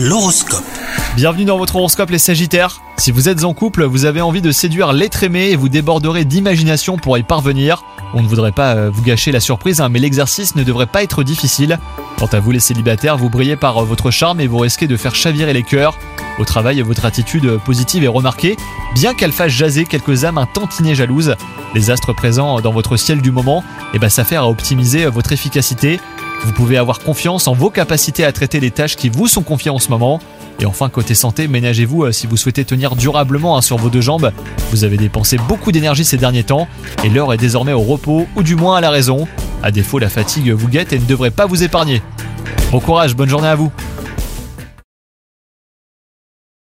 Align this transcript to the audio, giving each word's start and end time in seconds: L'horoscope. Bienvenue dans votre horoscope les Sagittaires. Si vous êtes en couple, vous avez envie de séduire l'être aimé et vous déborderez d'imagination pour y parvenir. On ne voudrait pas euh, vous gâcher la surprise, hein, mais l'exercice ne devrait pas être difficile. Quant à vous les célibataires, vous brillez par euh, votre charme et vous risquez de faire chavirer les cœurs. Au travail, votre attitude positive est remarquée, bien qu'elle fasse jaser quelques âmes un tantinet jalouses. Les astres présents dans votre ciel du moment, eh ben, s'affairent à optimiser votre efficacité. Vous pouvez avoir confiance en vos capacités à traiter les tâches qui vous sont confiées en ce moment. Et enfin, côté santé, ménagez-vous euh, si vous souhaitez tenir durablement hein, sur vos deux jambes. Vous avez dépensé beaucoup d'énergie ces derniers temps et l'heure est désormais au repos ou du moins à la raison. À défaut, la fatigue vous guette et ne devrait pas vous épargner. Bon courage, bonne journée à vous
L'horoscope. 0.00 0.62
Bienvenue 1.16 1.44
dans 1.44 1.58
votre 1.58 1.74
horoscope 1.74 2.10
les 2.10 2.20
Sagittaires. 2.20 2.80
Si 2.98 3.10
vous 3.10 3.28
êtes 3.28 3.42
en 3.42 3.52
couple, 3.52 3.82
vous 3.82 4.04
avez 4.04 4.20
envie 4.20 4.40
de 4.40 4.52
séduire 4.52 4.92
l'être 4.92 5.24
aimé 5.24 5.48
et 5.50 5.56
vous 5.56 5.68
déborderez 5.68 6.24
d'imagination 6.24 6.96
pour 6.96 7.18
y 7.18 7.24
parvenir. 7.24 7.82
On 8.14 8.22
ne 8.22 8.28
voudrait 8.28 8.52
pas 8.52 8.76
euh, 8.76 8.90
vous 8.92 9.02
gâcher 9.02 9.32
la 9.32 9.40
surprise, 9.40 9.80
hein, 9.80 9.88
mais 9.88 9.98
l'exercice 9.98 10.54
ne 10.54 10.62
devrait 10.62 10.86
pas 10.86 11.02
être 11.02 11.24
difficile. 11.24 11.80
Quant 12.16 12.28
à 12.30 12.38
vous 12.38 12.52
les 12.52 12.60
célibataires, 12.60 13.16
vous 13.16 13.28
brillez 13.28 13.56
par 13.56 13.78
euh, 13.78 13.84
votre 13.84 14.12
charme 14.12 14.40
et 14.40 14.46
vous 14.46 14.58
risquez 14.58 14.86
de 14.86 14.96
faire 14.96 15.16
chavirer 15.16 15.52
les 15.52 15.64
cœurs. 15.64 15.98
Au 16.38 16.44
travail, 16.44 16.80
votre 16.82 17.04
attitude 17.04 17.58
positive 17.64 18.04
est 18.04 18.08
remarquée, 18.08 18.56
bien 18.94 19.14
qu'elle 19.14 19.32
fasse 19.32 19.50
jaser 19.50 19.84
quelques 19.84 20.24
âmes 20.24 20.38
un 20.38 20.46
tantinet 20.46 20.94
jalouses. 20.94 21.34
Les 21.74 21.90
astres 21.90 22.12
présents 22.12 22.60
dans 22.60 22.72
votre 22.72 22.96
ciel 22.96 23.20
du 23.20 23.32
moment, 23.32 23.64
eh 23.92 23.98
ben, 23.98 24.08
s'affairent 24.08 24.44
à 24.44 24.48
optimiser 24.48 25.06
votre 25.06 25.32
efficacité. 25.32 25.98
Vous 26.44 26.52
pouvez 26.52 26.76
avoir 26.76 27.00
confiance 27.00 27.48
en 27.48 27.54
vos 27.54 27.70
capacités 27.70 28.24
à 28.24 28.30
traiter 28.30 28.60
les 28.60 28.70
tâches 28.70 28.94
qui 28.94 29.08
vous 29.08 29.26
sont 29.26 29.42
confiées 29.42 29.72
en 29.72 29.80
ce 29.80 29.88
moment. 29.88 30.20
Et 30.60 30.66
enfin, 30.66 30.88
côté 30.88 31.14
santé, 31.14 31.48
ménagez-vous 31.48 32.04
euh, 32.04 32.12
si 32.12 32.26
vous 32.26 32.36
souhaitez 32.36 32.64
tenir 32.64 32.94
durablement 32.94 33.56
hein, 33.56 33.62
sur 33.62 33.76
vos 33.76 33.90
deux 33.90 34.00
jambes. 34.00 34.32
Vous 34.70 34.84
avez 34.84 34.96
dépensé 34.96 35.38
beaucoup 35.48 35.72
d'énergie 35.72 36.04
ces 36.04 36.16
derniers 36.16 36.44
temps 36.44 36.68
et 37.04 37.08
l'heure 37.08 37.32
est 37.32 37.38
désormais 37.38 37.72
au 37.72 37.82
repos 37.82 38.26
ou 38.36 38.42
du 38.42 38.54
moins 38.54 38.76
à 38.76 38.80
la 38.80 38.90
raison. 38.90 39.26
À 39.62 39.72
défaut, 39.72 39.98
la 39.98 40.08
fatigue 40.08 40.50
vous 40.52 40.68
guette 40.68 40.92
et 40.92 40.98
ne 40.98 41.04
devrait 41.04 41.32
pas 41.32 41.46
vous 41.46 41.64
épargner. 41.64 42.02
Bon 42.70 42.80
courage, 42.80 43.16
bonne 43.16 43.28
journée 43.28 43.48
à 43.48 43.56
vous 43.56 43.72